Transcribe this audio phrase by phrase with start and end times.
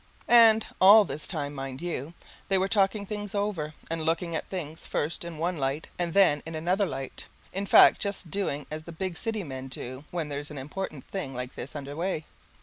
[0.27, 2.15] And all this time, mind you,
[2.49, 6.41] they were talking things over, and looking at things first in one light and then
[6.43, 10.49] in another light, in fact, just doing as the big city men do when there's
[10.49, 12.25] an important thing like this under way.